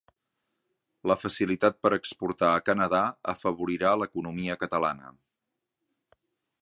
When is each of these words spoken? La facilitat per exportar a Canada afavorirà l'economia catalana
La 1.11 1.17
facilitat 1.23 1.77
per 1.87 1.91
exportar 1.97 2.49
a 2.53 2.63
Canada 2.69 3.03
afavorirà 3.35 3.93
l'economia 4.01 4.57
catalana 4.65 5.13